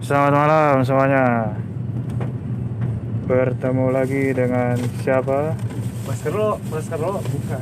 [0.00, 1.24] Selamat malam semuanya.
[3.26, 5.56] Bertemu lagi dengan siapa?
[6.06, 7.58] Masker lo, masker lo buka.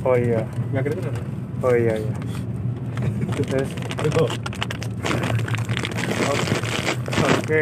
[0.00, 1.14] Oh iya, Nggak kedengeran.
[1.60, 2.14] oh iya iya.
[3.36, 3.68] Terus,
[4.14, 4.30] Tuh.
[7.20, 7.60] oke,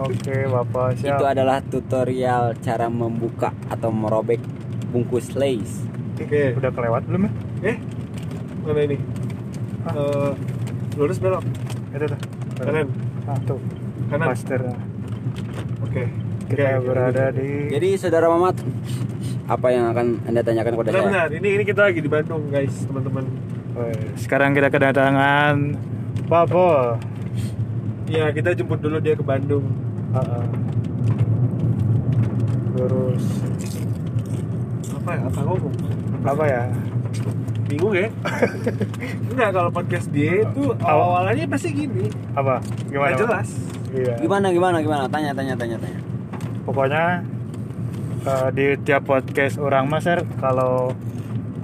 [0.00, 1.20] oke bapak siap.
[1.20, 4.40] Itu adalah tutorial cara membuka atau merobek
[4.90, 5.84] bungkus lace.
[6.16, 6.56] Oke.
[6.56, 7.32] Udah kelewat belum ya?
[7.70, 7.76] Eh,
[8.64, 8.96] mana ini?
[9.84, 9.94] Hah?
[9.94, 10.30] Eh,
[10.96, 11.44] lurus belok.
[11.92, 12.20] Itu tuh.
[12.62, 12.86] Kanan.
[13.26, 13.58] Ah, tuh.
[14.06, 14.26] Kanan.
[14.30, 14.60] Master.
[15.82, 16.02] Oke.
[16.46, 18.60] Kita Oke, berada di Jadi saudara Mamat,
[19.48, 20.96] apa yang akan anda tanyakan kepada saya?
[21.00, 21.28] Benar-benar.
[21.32, 23.24] Ini ini kita lagi di Bandung, guys, teman-teman.
[24.20, 25.54] Sekarang kita kedatangan
[26.28, 27.00] Pak Pol.
[28.12, 29.64] Iya, kita jemput dulu dia ke Bandung.
[30.12, 30.46] Ah, ah.
[32.76, 33.24] Lurus
[34.92, 35.20] Apa ya?
[35.28, 35.74] Apa ngomong?
[36.22, 36.62] apa ya?
[37.72, 38.08] Bingung ya?
[39.32, 42.12] Enggak, kalau podcast dia itu awal-awalnya pasti gini.
[42.32, 42.60] Apa?
[42.86, 43.08] Gimana?
[43.10, 43.48] Nggak jelas.
[43.90, 44.14] Iya.
[44.20, 45.04] Gimana gimana gimana?
[45.08, 46.00] Tanya tanya tanya tanya.
[46.62, 47.04] pokoknya
[48.22, 50.94] eh, di tiap podcast orang mas Ser, kalau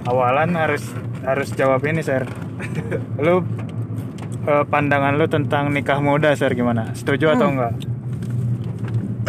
[0.03, 0.83] awalan harus
[1.21, 2.27] harus jawab ini Ser
[3.23, 3.39] lu
[4.43, 7.73] eh, pandangan lu tentang nikah muda Ser gimana setuju atau enggak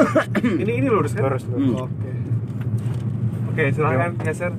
[0.63, 1.23] ini ini lurus kan?
[1.29, 1.87] lurus lurus Hmm.
[1.87, 2.11] Oke.
[3.51, 4.53] Oke, silakan geser.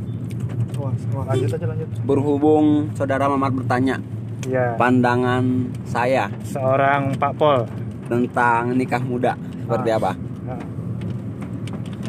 [0.81, 1.25] Wah, wah.
[1.29, 3.95] lanjut aja lanjut Berhubung saudara Mamat bertanya
[4.41, 5.43] iya pandangan
[5.85, 7.69] saya seorang Pak Pol
[8.05, 9.97] tentang nikah muda seperti Ah.
[9.97, 10.11] apa?
[10.41, 10.61] Nah,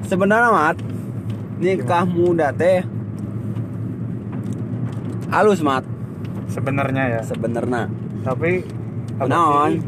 [0.02, 0.76] Sebenarnya Mat,
[1.56, 2.82] nikah muda teh
[5.30, 5.84] halus Mat
[6.46, 7.88] sebenarnya ya sebenarnya.
[8.20, 8.60] tapi
[9.16, 9.70] apa Naon?
[9.72, 9.80] sih?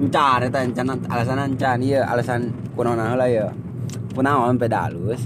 [0.00, 2.40] Encan eta encan alasan encan ieu alasan
[2.72, 3.48] kunaon heula ya.
[4.10, 5.24] Kunaon peda halus.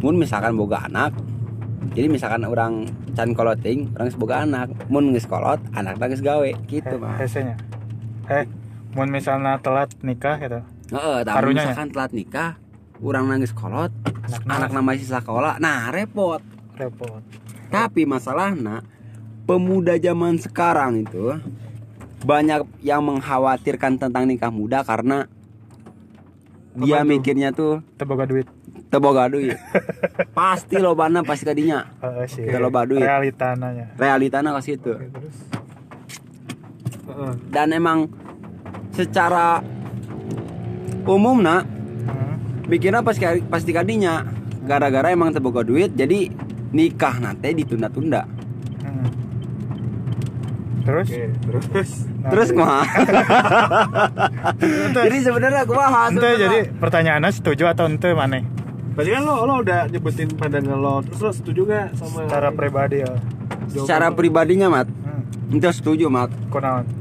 [0.00, 1.12] Mun misalkan boga anak,
[1.92, 4.68] jadi misalkan orang can koloting, orang boga anak.
[4.88, 7.16] Mun geus kolot, anakna geus gawe gitu Eh, mah.
[7.16, 7.56] hesenya
[8.26, 8.46] eh
[8.90, 12.50] mun misalnya telat nikah gitu Heeh, tapi misalkan telat nikah,
[12.98, 13.90] urang nangis kolot,
[14.24, 16.38] Anak- anak nama masih sekolah, nah repot.
[16.74, 17.22] repot
[17.68, 18.82] Tapi masalahnya
[19.44, 21.38] pemuda zaman sekarang itu
[22.20, 25.26] banyak yang mengkhawatirkan tentang nikah muda karena
[26.72, 28.46] dia mikirnya tuh teboga duit
[28.86, 29.54] teboga duit.
[30.38, 31.86] pasti lobana pasti kadinya.
[32.00, 33.02] Eh, sih Kita loba duit.
[33.02, 34.92] realitananya Realitana ke situ.
[34.94, 35.36] Terus.
[37.06, 37.32] Heeh.
[37.48, 38.06] Dan emang
[38.90, 39.62] secara
[41.04, 41.64] umum nak
[42.00, 42.66] Hmm.
[42.66, 44.24] mikirnya pasti pasti kadinya
[44.62, 46.30] gara-gara emang teboga duit jadi
[46.70, 48.24] nikah nanti ditunda-tunda.
[48.80, 49.06] Hmm.
[50.82, 51.08] Terus?
[51.08, 51.90] Oke, terus.
[52.20, 52.82] Nah, Terus kumaha?
[55.06, 58.44] jadi sebenarnya kumaha ente jadi pertanyaannya setuju atau ente mana
[58.90, 63.06] Berarti kan lo lo udah nyebutin pandangan lo, terus lo setuju gak sama secara pribadi
[63.06, 63.12] ya?
[63.70, 64.18] Secara lo?
[64.18, 64.90] pribadinya mat.
[64.90, 65.56] Hmm.
[65.56, 66.28] itu setuju mat.
[66.50, 67.00] Kunaon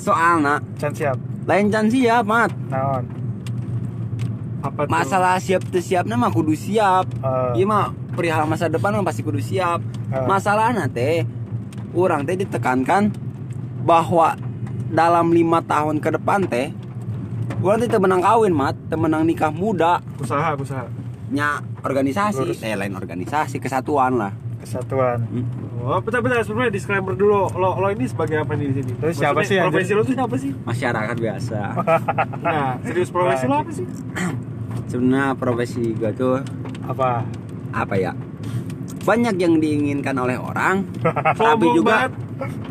[0.00, 1.20] soalnya can siap?
[1.44, 2.50] Lain can siap mat.
[2.72, 3.04] Naon?
[4.60, 4.90] Apa tuh?
[4.92, 7.08] masalah siap tuh siapnya mah kudu siap.
[7.08, 9.80] Eh, iya mah perihal masa depan mah pasti kudu siap.
[10.10, 10.26] Eh.
[10.26, 11.22] masalahnya teh
[11.92, 13.10] orang teh ditekankan
[13.80, 14.36] bahwa
[14.88, 16.70] dalam lima tahun ke depan teh
[17.58, 20.84] orang teh menang kawin mat teu menang nikah muda usaha usaha.
[21.28, 25.46] nya organisasi eh lain organisasi kesatuan lah kesatuan Hmm.
[25.80, 27.48] Oh, bentar bentar sebelumnya disclaimer dulu.
[27.56, 28.92] Lo lo ini sebagai apa nih di sini?
[29.00, 29.72] Terus siapa Maksudnya, sih, anjir?
[29.72, 30.52] Profesi lo tuh siapa sih?
[30.60, 31.58] masyarakat biasa
[32.44, 33.86] Nah, serius profesi lo apa sih?
[34.84, 36.36] sebenarnya profesi gue tuh
[36.84, 37.24] apa
[37.72, 38.12] apa ya
[39.00, 40.84] banyak yang diinginkan oleh orang
[41.38, 42.08] tapi juga.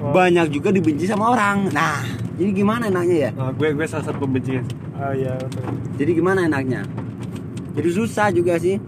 [0.02, 0.14] Oh.
[0.18, 1.70] banyak juga dibenci sama orang.
[1.70, 2.02] Nah
[2.40, 3.32] jadi gimana enaknya ya?
[3.36, 4.64] Nah, gue gue salah satu pembencinya.
[4.98, 5.64] oh iya betul
[6.00, 6.88] jadi gimana enaknya?
[7.76, 8.80] Jadi susah juga sih.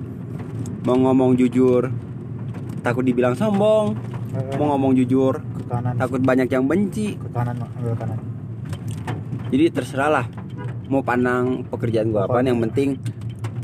[0.87, 1.91] Mau ngomong jujur
[2.81, 3.93] takut dibilang sombong.
[4.31, 5.99] Eh, mau ngomong jujur ke kanan.
[5.99, 7.19] takut banyak yang benci.
[7.19, 8.19] Ke kanan ambil kanan.
[9.51, 10.25] Jadi terserah lah
[10.87, 12.95] mau pandang pekerjaan gua apa yang penting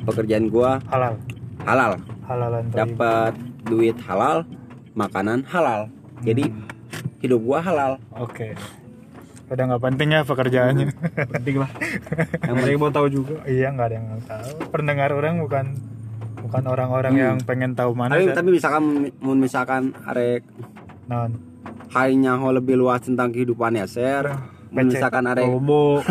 [0.03, 1.15] pekerjaan gua halal.
[1.63, 1.91] halal.
[2.27, 2.99] Halalan thayyib.
[2.99, 3.33] dapat
[3.67, 4.47] duit halal
[4.93, 5.91] makanan halal.
[6.21, 6.49] Jadi
[7.19, 7.91] hidup gua halal.
[8.13, 8.57] Oke.
[9.47, 10.87] Udah nggak penting ya pekerjaannya?
[11.31, 11.71] Penting lah.
[12.47, 13.39] yang yang mau tahu juga.
[13.45, 14.49] iya nggak ada yang tahu.
[14.69, 15.65] Pendengar orang bukan
[16.37, 17.23] bukan orang-orang Hmm.
[17.23, 18.83] yang pengen tahu mana tapi, tapi misalkan
[19.19, 20.47] misalkan arek
[21.05, 21.35] non.
[21.91, 24.31] hainya ho lebih luas tentang kehidupannya share
[24.67, 24.95] mun Pece.
[24.95, 26.03] misalkan arek Homo.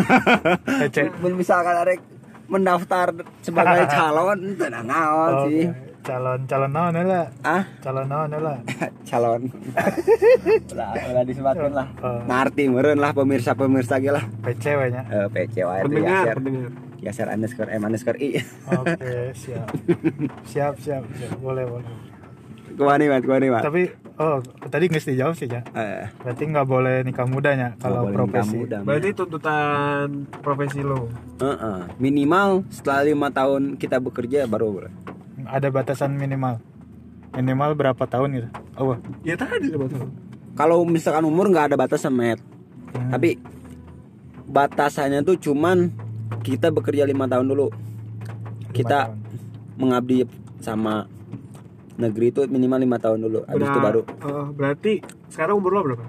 [1.37, 1.99] Misalkan arek
[2.47, 3.07] mendaftar
[3.39, 5.65] sebagai calon tenang naon sih
[6.07, 7.63] calon calon naon lah ah?
[7.83, 8.57] Calon naon lah
[9.09, 9.51] calon.
[10.71, 11.87] Ulah ulah disebutkan lah.
[11.99, 12.23] Oh.
[12.23, 14.23] ngerti meureun lah pemirsa pemirsa ge lah.
[14.39, 15.03] PC nya?
[15.05, 16.69] Eh PC wae tuh ya Pendengar, share pendengar.
[16.97, 18.39] ya share underscore m underscore i.
[18.71, 19.11] Oke
[19.41, 19.67] siap.
[20.45, 21.31] Siap siap siap.
[21.37, 21.91] Boleh boleh.
[22.69, 23.63] Ke mana mat ke mana mat.
[23.63, 23.83] Tapi
[24.17, 25.61] Oh, tadi nggak dijawab sih ya.
[25.77, 28.57] Eh, Berarti nggak boleh nikah mudanya kalau profesi.
[28.57, 31.05] muda, Berarti tuntutan profesi lo.
[31.37, 31.85] Heeh.
[32.01, 34.93] minimal setelah lima tahun kita bekerja baru boleh.
[35.47, 36.59] Ada batasan minimal.
[37.31, 38.49] Minimal berapa tahun gitu?
[38.75, 39.71] Oh, Ya tadi.
[40.53, 42.39] Kalau misalkan umur nggak ada batasan met,
[42.89, 43.09] Hmm.
[43.09, 43.37] tapi
[44.45, 45.91] batasannya tuh cuman
[46.39, 47.67] kita bekerja lima tahun dulu.
[47.67, 49.17] lima Kita tahun.
[49.75, 50.17] mengabdi
[50.57, 51.05] sama
[51.95, 53.39] negeri itu minimal lima tahun dulu.
[53.43, 54.93] Habis itu baru eh, berarti
[55.27, 56.05] sekarang umur lo berapa?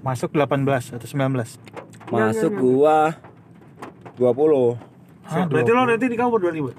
[0.00, 1.60] masuk 18 atau 19.
[2.08, 3.14] masuk gua
[4.16, 4.80] 20
[5.22, 6.74] Hah, berarti lo nanti nikah umur 25?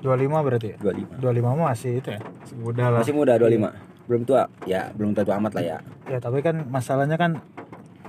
[0.00, 0.76] 25 berarti ya?
[0.78, 1.20] 25.
[1.20, 2.20] 25 mah masih itu ya.
[2.56, 3.00] Mudah lah.
[3.00, 3.72] Masih muda 25.
[4.06, 4.42] Belum tua.
[4.64, 5.78] Ya, belum tua amat lah ya.
[6.06, 7.40] Ya, tapi kan masalahnya kan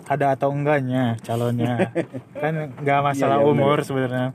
[0.05, 1.89] ada atau enggaknya calonnya.
[2.43, 4.27] kan nggak masalah Iya, iya, umur sebenarnya.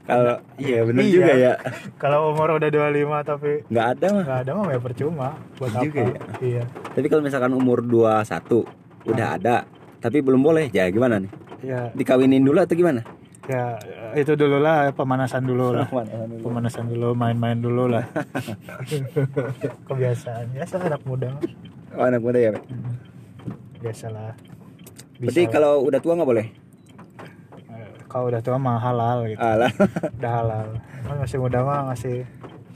[0.00, 1.12] Kalau iya benar Iya.
[1.12, 1.52] juga ya.
[2.02, 4.24] Kalau umur udah 25 tapi Nggak ada mah.
[4.26, 6.10] nggak ada mah ya percuma buat Juga apa?
[6.10, 6.20] ya.
[6.40, 6.62] Iya.
[6.90, 8.66] Tapi kalau misalkan umur 21
[9.06, 9.56] udah ada
[10.00, 11.30] tapi belum boleh, ya gimana nih?
[11.60, 13.04] Ya, Dikawinin dulu atau gimana?
[13.44, 13.76] ya
[14.14, 15.86] itu dulu lah pemanasan dulu lah.
[16.40, 18.04] Pemanasan dulu, main-main dulu lah.
[19.88, 21.30] Kebiasaan biasa anak muda.
[21.94, 22.50] Oh, anak muda ya.
[22.54, 22.64] Pak?
[23.80, 24.36] biasalah.
[25.16, 26.46] Berarti kalau udah tua nggak boleh?
[27.72, 29.40] Eh, kalau udah tua mah halal gitu.
[29.40, 29.72] Alah.
[30.20, 30.66] Udah halal.
[31.00, 32.28] Kan masih muda mah masih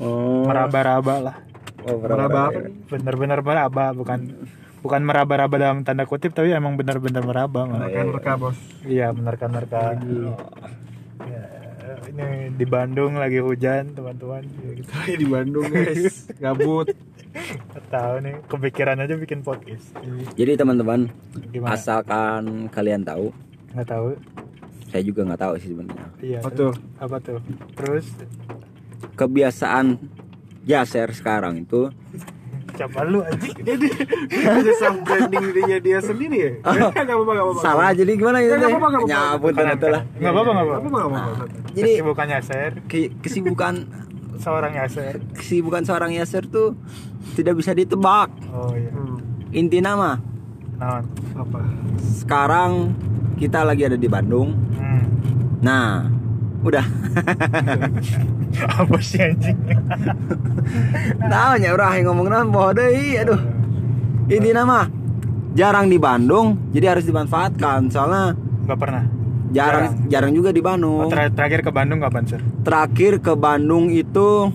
[0.03, 0.43] Oh.
[0.43, 1.37] meraba-raba lah.
[1.87, 2.67] Oh, Meraba ya.
[2.91, 4.49] Bener-bener meraba, bukan
[4.83, 7.69] bukan meraba-raba dalam tanda kutip tapi emang bener-bener meraba.
[7.69, 8.59] Kan reka bos.
[8.83, 9.95] Iya, menerka-nerka.
[9.95, 10.35] Ya, ini
[12.55, 14.43] di Bandung lagi hujan, teman-teman.
[14.61, 14.89] Ya, gitu.
[14.89, 16.87] Kayak di Bandung guys, gabut.
[17.89, 19.91] Tahu nih, kepikiran aja bikin podcast.
[20.33, 21.11] Jadi teman-teman,
[21.51, 21.75] Gimana?
[21.75, 23.35] asalkan kalian tahu,
[23.75, 24.09] Nggak tahu.
[24.87, 26.09] saya juga nggak tahu sih sebenarnya.
[26.19, 26.39] Iya.
[26.39, 26.73] Apa tuh?
[26.97, 27.39] Apa tuh?
[27.75, 28.07] Terus
[29.13, 29.99] Kebiasaan
[30.65, 31.91] Jaser sekarang itu
[32.75, 33.57] siapa lu anjing?
[33.57, 33.87] Jadi
[34.27, 36.53] dia bisa self branding dirinya dia sendiri ya?
[36.61, 37.61] Gak apa-apa, gak apa-apa.
[37.61, 38.71] salah jadi gimana gitu Nggak teh?
[38.71, 39.31] apa-apa, nggak apa-apa.
[39.31, 40.03] Nyabut dan itulah.
[40.13, 40.99] Nggak apa-apa, nggak Gak apa-apa.
[41.01, 41.45] apa-apa.
[41.71, 43.75] Jadi Kesibukannya Yaser, ke- kesibukan
[44.37, 45.15] seorang Yaser.
[45.33, 46.75] kesibukan seorang Yaser tuh
[47.33, 48.29] tidak bisa ditebak.
[48.51, 48.91] Oh iya.
[48.91, 49.19] Hmm,
[49.51, 50.19] Inti nama
[50.75, 51.03] Naon?
[51.35, 51.59] apa?
[52.17, 52.91] sekarang
[53.35, 54.55] kita lagi ada di Bandung.
[54.73, 55.03] Hmm.
[55.61, 56.07] Nah,
[56.65, 56.85] udah.
[58.81, 59.59] apa sih anjing?
[61.21, 63.39] Tahu nya urah yang ngomong naon poho deui aduh.
[64.25, 64.89] Inti nama
[65.53, 67.87] jarang di Bandung, jadi harus dimanfaatkan.
[67.87, 68.33] Soalnya
[68.65, 69.05] Nggak pernah.
[69.51, 71.07] jarang jarang juga di Oh, Bandung.
[71.07, 72.41] ter- terakhir ke Bandung kapan sir?
[72.63, 74.49] Terakhir ke Bandung itu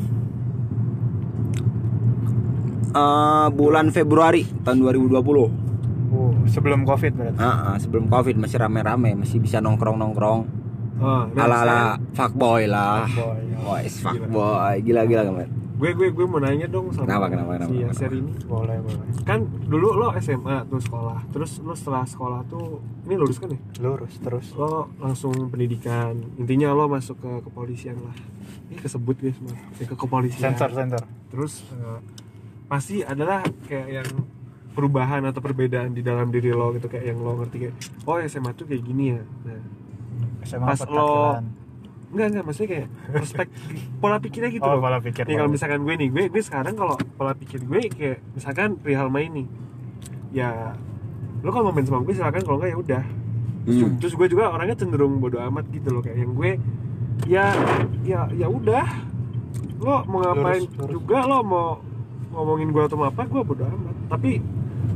[2.91, 5.69] eh, bulan Februari tahun 2020.
[6.09, 7.37] Oh, sebelum Covid berarti.
[7.37, 10.58] Ah, ah, sebelum Covid masih rame-rame, masih bisa nongkrong-nongkrong.
[10.99, 11.79] Oh, nah, Ala-ala
[12.11, 13.07] fuckboy lah.
[13.07, 13.39] Boy.
[13.63, 15.49] Boys fuckboy, gila-gila kan.
[15.79, 17.87] Gue gue gue mau nanya dong sama Kenapa, kenapa, kenapa, si?
[17.87, 18.31] Yaser ini.
[18.43, 19.07] Boleh, boleh.
[19.23, 23.59] Kan dulu lo SMA tuh sekolah, terus lo setelah sekolah tuh ini lulus kan ya?
[23.79, 24.51] Lurus terus.
[24.59, 28.11] Lo langsung pendidikan, intinya lo masuk ke kepolisian lah.
[28.67, 29.55] Ini kesebut guys, mas.
[29.79, 30.51] Ya, ke kepolisian.
[30.51, 31.03] Sensor, sensor.
[31.31, 31.99] Terus eh,
[32.67, 33.39] pasti adalah
[33.71, 34.09] kayak yang
[34.75, 38.51] perubahan atau perbedaan di dalam diri lo gitu kayak yang lo ngerti kayak oh SMA
[38.51, 39.23] tuh kayak gini ya.
[39.47, 39.63] Nah,
[40.41, 41.39] SMA Pas lo-
[42.09, 43.59] enggak enggak maksudnya kayak perspektif
[44.01, 44.81] pola pikirnya gitu Oh, loh.
[44.81, 45.23] pola pikir.
[45.23, 49.07] Nih kalau misalkan gue nih, gue gue sekarang kalau pola pikir gue kayak misalkan perihal
[49.07, 49.47] main nih,
[50.31, 50.73] ya
[51.39, 53.03] lo kalau mau main sama gue silakan kalau enggak ya udah.
[53.59, 53.95] Terus, Hmm.
[53.97, 56.51] terus gue juga orangnya cenderung bodoh amat gitu loh kayak yang gue
[57.25, 57.45] ya
[58.01, 58.87] ya ya udah
[59.77, 60.91] lo mau ngapain Lurus, lurus.
[60.91, 61.67] juga lo mau
[62.31, 64.39] ngomongin gue atau apa gue bodoh amat tapi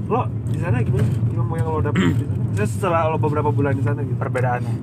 [0.05, 3.83] lo di sana gimana ilmu yang lo dapet di sana setelah lo beberapa bulan di
[3.83, 4.75] sana gitu Perbedaannya.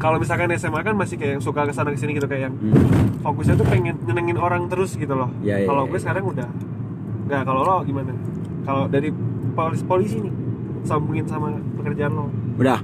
[0.00, 2.54] Kalau misalkan SMA kan masih kayak yang suka ke sana ke sini gitu kayak yang
[2.56, 3.20] Hmm.
[3.20, 5.28] fokusnya tuh pengen nyenengin orang terus gitu loh.
[5.40, 6.02] Ya, ya, kalau ya, gue ya.
[6.02, 6.48] sekarang udah
[7.22, 8.12] nggak kalau lo gimana?
[8.60, 9.12] Kalau dari
[9.52, 10.32] polisi polisi nih
[10.82, 12.80] sambungin sama pekerjaan lo, Udah,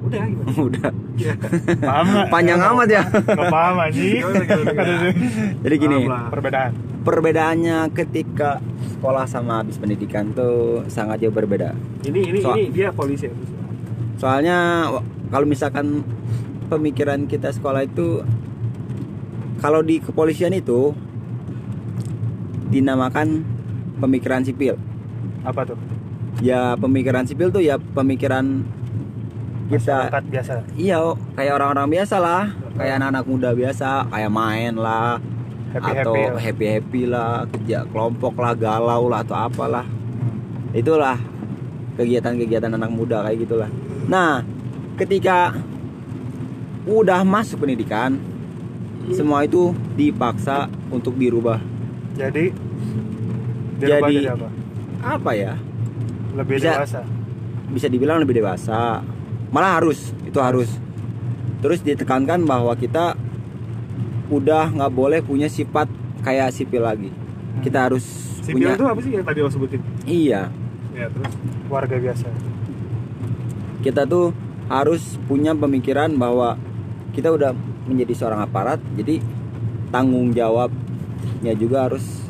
[0.00, 0.46] udah gimana?
[0.70, 0.90] udah.
[1.16, 1.34] Iya.
[1.76, 2.06] Paham?
[2.28, 3.02] Panjang amat ya.
[3.04, 4.42] Nggak paham gimana?
[5.60, 6.22] Jadi gini, Paham lah.
[6.30, 6.70] Perbedaan.
[7.00, 8.50] perbedaannya ketika
[8.88, 11.74] sekolah sama habis pendidikan tuh sangat jauh berbeda.
[12.04, 13.34] Ini ini So- ini dia polisi ya.
[14.16, 14.86] Soalnya
[15.26, 16.04] kalau misalkan
[16.70, 18.22] pemikiran kita sekolah itu
[19.58, 20.94] kalau di kepolisian itu
[22.70, 23.42] dinamakan
[23.98, 24.78] pemikiran sipil.
[25.42, 25.76] Apa tuh?
[26.40, 28.64] Ya pemikiran sipil tuh ya pemikiran
[29.68, 30.52] kita Masyarakat biasa.
[30.74, 30.98] iya
[31.36, 35.18] kayak orang-orang biasa lah, kayak anak-anak muda biasa, kayak main lah
[35.70, 36.42] Happy atau happy.
[36.42, 39.86] happy happy lah, kerja kelompok lah, galau lah atau apalah.
[39.86, 40.74] Hmm.
[40.74, 41.14] itulah
[41.94, 43.70] kegiatan-kegiatan anak muda kayak gitulah
[44.10, 44.42] nah
[44.98, 45.54] ketika
[46.90, 48.18] udah masuk pendidikan
[49.14, 51.62] semua itu dipaksa untuk dirubah.
[52.18, 52.50] Jadi
[53.78, 54.48] dirubah Jadi- apa?
[55.00, 55.54] apa ya?
[56.36, 56.74] Lebih Bisa.
[56.76, 57.00] dewasa.
[57.70, 58.98] bisa dibilang lebih dewasa.
[59.54, 60.66] Malah harus itu harus.
[61.62, 63.14] Terus ditekankan bahwa kita
[64.26, 65.86] udah nggak boleh punya sifat
[66.26, 67.14] kayak sipil lagi.
[67.62, 68.02] Kita harus
[68.42, 69.78] sipil punya itu apa sih yang tadi lo sebutin?
[70.02, 70.50] Iya.
[70.98, 71.30] Ya terus
[71.70, 72.26] warga biasa.
[73.86, 74.34] Kita tuh
[74.66, 76.58] harus punya pemikiran bahwa
[77.10, 77.52] kita udah
[77.86, 79.18] menjadi seorang aparat jadi
[79.90, 82.24] tanggung jawabnya juga harus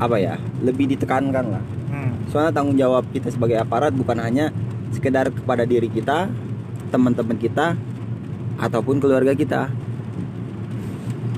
[0.00, 2.32] apa ya lebih ditekankan lah hmm.
[2.32, 4.52] soalnya tanggung jawab kita sebagai aparat bukan hanya
[4.92, 6.28] sekedar kepada diri kita
[6.88, 7.76] teman-teman kita
[8.60, 9.72] ataupun keluarga kita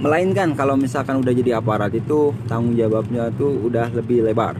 [0.02, 4.58] melainkan kalau misalkan udah jadi aparat itu tanggung jawabnya tuh udah lebih lebar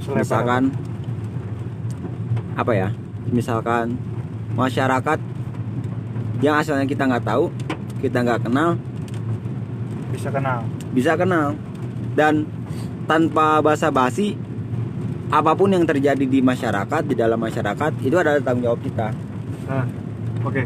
[0.00, 0.20] Selebar.
[0.20, 0.62] misalkan
[2.52, 2.88] apa ya
[3.32, 3.96] misalkan
[4.52, 5.31] masyarakat
[6.42, 7.48] yang asalnya kita nggak tahu
[8.02, 8.74] kita nggak kenal
[10.10, 10.58] bisa kenal
[10.90, 11.54] bisa kenal
[12.18, 12.44] dan
[13.06, 14.34] tanpa basa-basi
[15.32, 19.14] apa pun yang terjadi di masyarakat di dalam masyarakat itu adalah tanggung jawab kita
[19.70, 19.86] nah
[20.44, 20.62] oke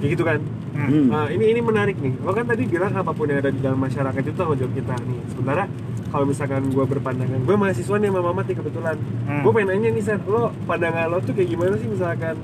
[0.00, 0.54] kayak gitu kan hmm.
[0.86, 1.06] Hmm.
[1.08, 2.20] Nah, ini ini menarik nih.
[2.20, 4.92] Lo kan tadi bilang apa pun yang ada di dalam masyarakat itu tanggung jawab kita
[5.08, 5.24] nih.
[5.32, 5.64] Sementara
[6.12, 8.96] kalau misalkan gue berpandangan, gue mahasiswa nih sama Mamat nih kebetulan.
[9.24, 9.40] Hmm.
[9.40, 12.36] Gue pengen nanya nih, Seth, lo pandangan lo tuh kayak gimana sih misalkan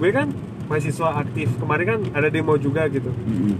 [0.00, 0.32] gue kan
[0.68, 1.48] mahasiswa aktif.
[1.60, 3.10] Kemarin kan ada demo juga gitu.
[3.10, 3.54] Mm-mm.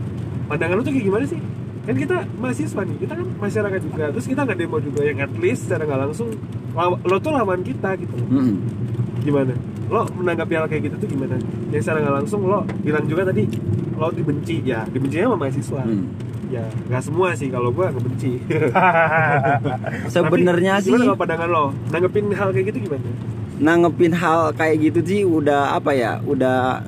[0.49, 1.41] Pandangan lo tuh kayak gimana sih?
[1.85, 4.05] Kan kita mahasiswa nih, kita kan masyarakat juga.
[4.17, 6.29] Terus kita nggak demo juga yang at least secara nggak langsung
[7.05, 8.17] lo tuh lawan kita gitu.
[8.29, 8.57] Mm-mm.
[9.25, 9.53] Gimana?
[9.93, 11.37] Lo menanggapi hal kayak gitu tuh gimana?
[11.73, 13.45] Yang secara nggak langsung lo bilang juga tadi
[13.95, 15.83] lo dibenci ya, dibencinya sama mahasiswa.
[15.85, 16.07] Mm.
[16.53, 18.33] Ya, nggak semua sih kalau gua nggak benci.
[20.15, 21.65] sebenarnya sih Gimana pandangan lo?
[21.91, 23.11] Nanggepin hal kayak gitu gimana?
[23.55, 26.83] nanggepin hal kayak gitu sih udah apa ya udah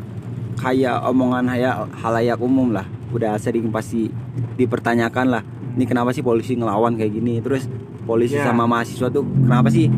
[0.57, 2.85] kayak omongan haya halayak umum lah.
[3.11, 4.11] Udah sering pasti
[4.57, 5.43] dipertanyakan lah
[5.77, 7.39] ini kenapa sih polisi ngelawan kayak gini?
[7.39, 7.69] Terus
[8.03, 8.49] polisi Ya.
[8.49, 9.93] sama mahasiswa tuh kenapa sih?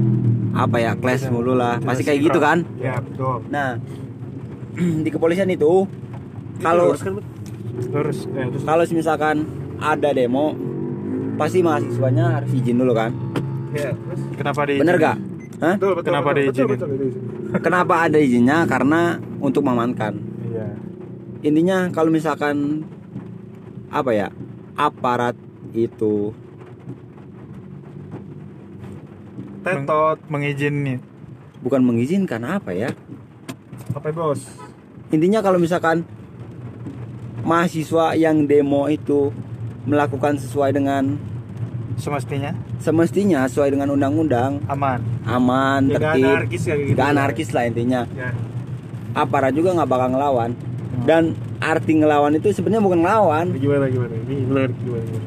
[0.53, 1.79] Apa ya clash Tidak- mulu lah.
[1.79, 2.67] Pasti kayak gitu sinkron.
[2.67, 2.83] kan?
[2.83, 3.47] Ya, betul.
[3.49, 3.79] nah
[5.05, 5.87] di kepolisian itu
[6.59, 7.23] kalau kan,
[7.79, 8.27] Ya, terus?
[8.67, 9.47] kalau misalkan
[9.79, 10.51] ada demo
[11.39, 13.15] pasti mahasiswanya harus izin dulu kan?
[13.71, 14.21] Ya, terus?
[14.35, 15.17] Kenapa di bener gak
[15.59, 15.75] Hah?
[15.75, 16.69] betul, betul, Kenapa betul, diizinin?
[16.69, 17.61] betul, betul, betul.
[17.63, 18.59] kenapa ada izinnya?
[18.67, 19.01] Karena
[19.39, 20.28] untuk mengamankan iya
[21.41, 22.83] intinya kalau misalkan
[23.89, 24.29] apa ya
[24.75, 25.35] aparat
[25.71, 26.35] itu
[29.59, 30.99] Tetot, mengizin nih
[31.61, 32.95] bukan mengizinkan apa ya?
[33.93, 34.47] Apa bos?
[35.09, 36.05] intinya kalau misalkan
[37.43, 39.33] mahasiswa yang demo itu
[39.89, 41.17] melakukan sesuai dengan
[41.97, 42.53] semestinya?
[42.79, 44.61] Semestinya sesuai dengan undang-undang.
[44.69, 45.01] Aman.
[45.27, 46.25] Aman Ya, tertib.
[46.29, 46.93] anarkis kayak gitu.
[46.95, 48.01] nggak anarkis lah intinya.
[48.15, 48.31] Ya,
[49.17, 50.51] aparat juga nggak bakal ngelawan
[51.05, 51.23] dan
[51.59, 54.15] arti ngelawan itu sebenarnya bukan ngelawan gimana gimana?
[54.17, 54.71] Ini gimana?
[54.73, 55.19] gimana?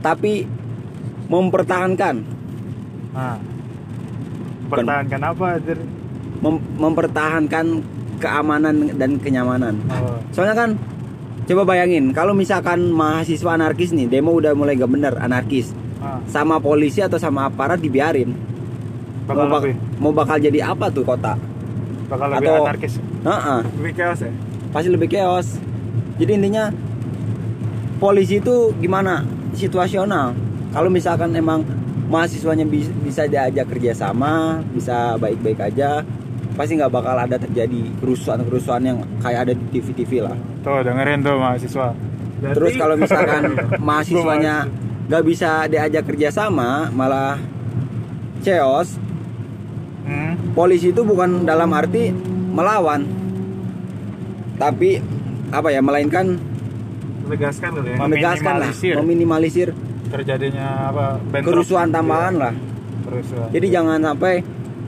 [0.00, 0.32] tapi
[1.26, 2.14] mempertahankan
[3.10, 3.36] nah
[4.68, 5.78] pertahankan apa Dir?
[6.38, 7.66] mem- mempertahankan
[8.16, 10.70] keamanan dan kenyamanan oh, Soalnya kan
[11.46, 16.58] coba bayangin kalau misalkan mahasiswa anarkis nih demo udah mulai gak bener anarkis ah, sama
[16.58, 18.34] polisi atau sama aparat dibiarin
[19.26, 21.34] bakal mau, bak- lebih mau bakal jadi apa tuh kota?
[22.06, 22.94] bakal lebih atau- anarkis
[23.26, 24.30] Heeh, Lebih chaos ya?
[24.68, 25.58] pasti lebih chaos.
[26.16, 26.70] Jadi intinya
[27.96, 30.36] polisi itu gimana situasional.
[30.70, 31.64] Kalau misalkan emang
[32.06, 36.04] mahasiswanya bis- bisa diajak kerjasama, bisa baik-baik aja,
[36.52, 40.36] pasti nggak bakal ada terjadi kerusuhan-kerusuhan yang kayak ada di TV-TV lah.
[40.60, 41.94] tuh dengerin tuh mahasiswa
[42.36, 43.42] Berarti- Terus kalau misalkan
[43.88, 44.54] mahasiswanya
[45.06, 47.38] nggak bisa diajak kerjasama, malah
[48.40, 48.98] chaos.
[50.04, 52.12] hmm, Polisi itu bukan dalam arti
[52.56, 53.04] melawan,
[54.56, 55.04] tapi
[55.52, 56.40] apa ya, melainkan
[57.26, 57.96] menegaskan kali ya.
[58.00, 59.68] menegaskan lah, Meminimalisir.
[60.06, 61.60] terjadinya apa bentrok.
[61.60, 62.54] kerusuhan tambahan lah.
[63.02, 64.40] kerusuhan Jadi jangan sampai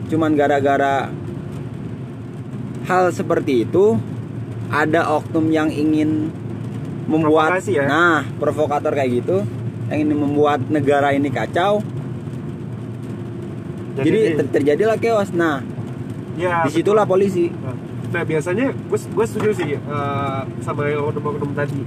[0.08, 1.10] cuman gara-gara
[2.86, 3.98] hal seperti itu
[4.70, 6.32] ada oknum yang ingin
[7.04, 7.84] membuat Provokasi ya?
[7.84, 9.36] nah provokator kayak gitu
[9.88, 11.84] yang ingin membuat negara ini kacau
[13.98, 15.60] jadi, ter- terjadilah chaos nah
[16.38, 17.12] Ya, di situlah betul.
[17.12, 17.44] polisi
[18.08, 21.82] Nah biasanya gue gue setuju sih eh, sama yang oknum-oknum tadi.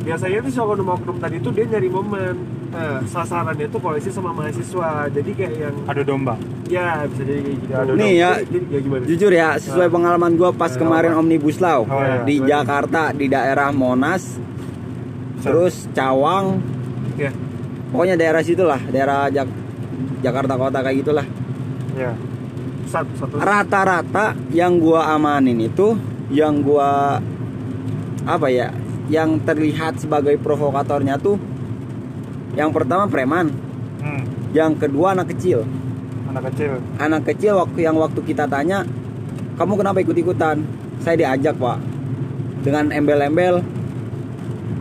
[0.00, 2.36] Biasanya tuh si oknum-oknum tadi tuh dia nyari momen.
[2.68, 5.06] Nah, sasarannya tuh polisi sama mahasiswa.
[5.08, 6.34] Jadi kayak yang adu domba
[6.64, 7.70] ya bisa jadi kayak gitu.
[7.70, 8.30] Ya, aduh, Nih ya.
[8.36, 9.02] Jadi, jadi ya gimana?
[9.04, 11.20] jujur ya sesuai pengalaman gua pas Eh, kemarin apa?
[11.20, 12.22] omnibus law Oh, iya.
[12.22, 12.50] di Gimana?
[12.50, 14.36] Jakarta di daerah Monas
[15.40, 16.58] terus Cawang
[17.14, 17.30] Ya.
[17.88, 19.54] pokoknya daerah situlah daerah Jak-
[20.20, 21.26] Jakarta kota kayak gitulah
[21.94, 22.10] ya.
[23.40, 25.98] Rata-rata yang gua amanin itu
[26.32, 27.18] yang gua
[28.24, 28.72] apa ya
[29.12, 31.36] yang terlihat sebagai provokatornya tuh
[32.54, 33.50] yang pertama preman.
[34.00, 34.22] Hmm,
[34.54, 35.66] yang kedua anak kecil.
[36.30, 36.78] Anak kecil.
[37.02, 38.86] Anak kecil waktu yang waktu kita tanya
[39.58, 40.62] kamu kenapa ikut ikutan
[41.02, 41.78] saya diajak pak.
[42.62, 43.60] Dengan embel-embel.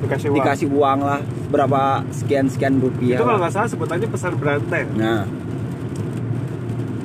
[0.05, 0.38] Dikasih uang.
[0.39, 1.19] Dikasih uang lah
[1.53, 5.29] berapa sekian sekian rupiah itu kalau nggak salah sebutannya pesan berantai nah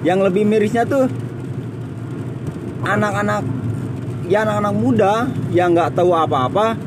[0.03, 1.11] yang lebih mirisnya tuh
[2.83, 3.43] anak-anak
[4.29, 5.13] ya anak-anak muda
[5.51, 6.79] yang nggak tahu apa-apa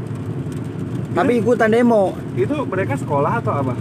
[1.11, 2.15] tapi ikutan demo.
[2.39, 3.75] Itu mereka sekolah atau apa?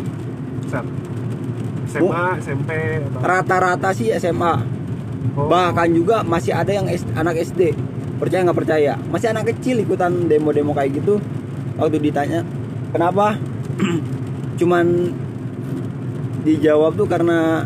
[1.90, 2.70] SMA SMP
[3.02, 3.18] atau?
[3.20, 4.78] rata-rata sih SMA
[5.30, 5.46] Oh.
[5.46, 7.70] bahkan juga masih ada yang S- anak SD
[8.18, 8.92] percaya nggak percaya?
[9.14, 11.22] Masih anak kecil ikutan demo-demo kayak gitu.
[11.78, 12.42] Waktu ditanya
[12.90, 13.38] kenapa?
[14.58, 15.14] Cuman
[16.42, 17.62] dijawab tuh karena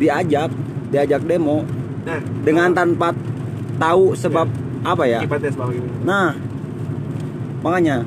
[0.00, 0.50] diajak
[0.90, 1.66] diajak demo
[2.06, 2.20] nah.
[2.42, 3.12] dengan tanpa
[3.76, 4.46] tahu sebab
[4.86, 5.20] apa ya?
[5.26, 5.88] Sebab ini.
[6.06, 6.34] Nah
[7.62, 8.06] makanya.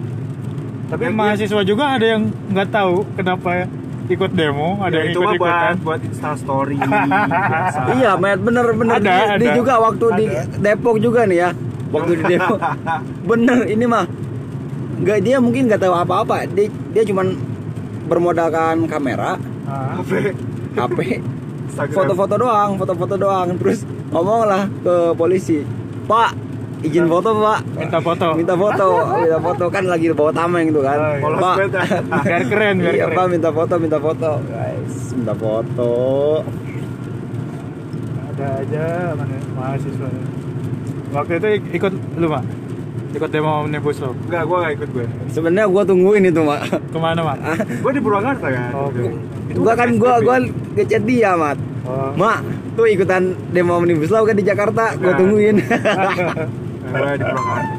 [0.89, 3.69] Tapi Yang mahasiswa juga ada yang nggak tahu kenapa
[4.09, 7.79] ikut demo ada ya, yang itu ikut buat buat insta story biasa.
[7.93, 8.97] iya met bener bener.
[8.97, 9.53] Ada, di, di ada.
[9.53, 10.57] juga waktu di Ada.
[10.57, 11.49] Depok juga nih ya
[11.93, 12.59] waktu di Depok.
[13.29, 14.05] Bener ini mah
[14.99, 16.49] nggak dia mungkin nggak tahu apa-apa.
[16.49, 17.37] Dia dia cuman
[18.09, 19.37] bermodalkan kamera
[19.69, 20.33] Ah, HP
[20.73, 20.99] HP
[21.81, 21.97] Instagram.
[22.09, 23.47] foto-foto doang foto-foto doang.
[23.55, 25.63] Terus ngomong lah ke polisi.
[26.03, 26.31] Pak
[26.79, 27.59] izin foto pak.
[27.73, 28.27] Minta foto.
[28.33, 29.63] Minta foto minta foto.
[29.67, 30.97] Kan lagi bawa tameng tuh kan.
[30.97, 31.37] Oh, iya.
[31.37, 31.55] Pak.
[31.59, 31.83] Ya.
[32.25, 33.15] biar keren biar iya keren.
[33.15, 34.29] Pak minta foto minta foto.
[34.41, 35.91] Guys minta foto.
[38.29, 40.07] Ada aja mana mahasiswa.
[41.09, 42.43] Waktu itu ik- ikut lu mak
[43.09, 45.05] ikut demo omnibus law Enggak, gua nggak ikut gue.
[45.27, 47.37] sebenarnya gua tungguin itu mak ke mana mak
[47.79, 48.69] Gue di Purwakarta kan.
[48.71, 49.01] oke
[49.47, 50.23] Itu gua kan gua PSBB.
[50.23, 50.37] gua
[50.75, 52.11] ngechat dia mat oh.
[52.13, 52.39] mak
[52.73, 55.17] tuh ikutan demo omnibus law kan di Jakarta gua Nah.
[55.17, 57.75] tungguin Karena di Purwakarta.